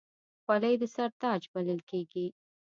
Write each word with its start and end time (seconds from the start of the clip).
خولۍ 0.43 0.75
د 0.81 0.83
سر 0.95 1.09
تاج 1.21 1.41
بلل 1.53 1.79
کېږي. 1.89 2.25